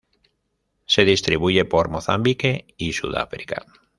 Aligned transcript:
Se 0.87 1.05
distribuye 1.05 1.63
por 1.63 1.89
Mozambique 1.89 2.73
y 2.75 2.93
Sudáfrica. 2.93 3.67